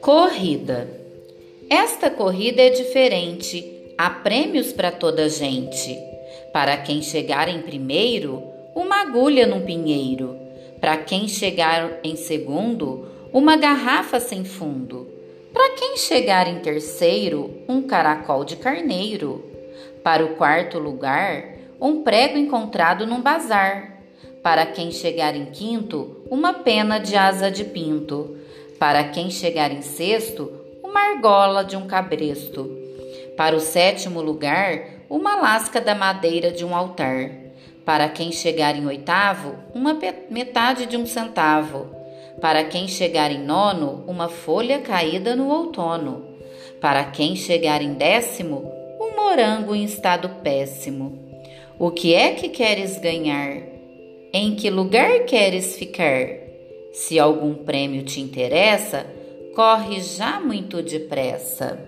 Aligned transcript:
Corrida. 0.00 0.88
Esta 1.70 2.10
corrida 2.10 2.62
é 2.62 2.70
diferente. 2.70 3.94
Há 3.98 4.10
prêmios 4.10 4.72
para 4.72 4.90
toda 4.90 5.28
gente. 5.28 5.98
Para 6.52 6.76
quem 6.76 7.02
chegar 7.02 7.48
em 7.48 7.62
primeiro, 7.62 8.42
uma 8.74 9.02
agulha 9.02 9.46
num 9.46 9.64
pinheiro. 9.64 10.36
Para 10.80 10.96
quem 10.96 11.28
chegar 11.28 12.00
em 12.04 12.16
segundo, 12.16 13.08
uma 13.32 13.56
garrafa 13.56 14.20
sem 14.20 14.44
fundo. 14.44 15.08
Para 15.52 15.70
quem 15.76 15.96
chegar 15.96 16.48
em 16.48 16.60
terceiro, 16.60 17.62
um 17.68 17.82
caracol 17.82 18.44
de 18.44 18.56
carneiro. 18.56 19.44
Para 20.02 20.24
o 20.24 20.34
quarto 20.36 20.78
lugar, 20.78 21.56
um 21.80 22.02
prego 22.02 22.36
encontrado 22.38 23.06
num 23.06 23.20
bazar. 23.20 23.91
Para 24.42 24.66
quem 24.66 24.90
chegar 24.90 25.36
em 25.36 25.46
quinto, 25.46 26.16
uma 26.28 26.52
pena 26.52 26.98
de 26.98 27.14
asa 27.14 27.48
de 27.48 27.62
pinto. 27.62 28.36
Para 28.76 29.04
quem 29.04 29.30
chegar 29.30 29.70
em 29.70 29.82
sexto, 29.82 30.52
uma 30.82 31.14
argola 31.14 31.64
de 31.64 31.76
um 31.76 31.86
cabresto. 31.86 32.68
Para 33.36 33.54
o 33.54 33.60
sétimo 33.60 34.20
lugar, 34.20 35.04
uma 35.08 35.36
lasca 35.36 35.80
da 35.80 35.94
madeira 35.94 36.50
de 36.50 36.64
um 36.64 36.74
altar. 36.74 37.30
Para 37.84 38.08
quem 38.08 38.32
chegar 38.32 38.76
em 38.76 38.84
oitavo, 38.84 39.54
uma 39.72 39.96
metade 40.28 40.86
de 40.86 40.96
um 40.96 41.06
centavo. 41.06 41.86
Para 42.40 42.64
quem 42.64 42.88
chegar 42.88 43.30
em 43.30 43.44
nono, 43.44 44.04
uma 44.08 44.28
folha 44.28 44.80
caída 44.80 45.36
no 45.36 45.48
outono. 45.48 46.26
Para 46.80 47.04
quem 47.04 47.36
chegar 47.36 47.80
em 47.80 47.94
décimo, 47.94 48.72
um 49.00 49.14
morango 49.14 49.72
em 49.72 49.84
estado 49.84 50.28
péssimo. 50.42 51.16
O 51.78 51.92
que 51.92 52.12
é 52.12 52.32
que 52.32 52.48
queres 52.48 52.98
ganhar? 52.98 53.71
Em 54.34 54.54
que 54.54 54.70
lugar 54.70 55.26
queres 55.26 55.76
ficar? 55.76 56.26
Se 56.90 57.18
algum 57.18 57.52
prêmio 57.52 58.02
te 58.02 58.18
interessa, 58.18 59.06
corre 59.54 60.00
já 60.00 60.40
muito 60.40 60.82
depressa. 60.82 61.78